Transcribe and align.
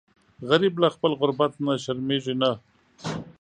غریب 0.49 0.73
له 0.81 0.87
خپل 0.95 1.11
غربت 1.19 1.53
نه 1.65 1.73
شرمیږي 1.83 2.35
نه 2.41 2.51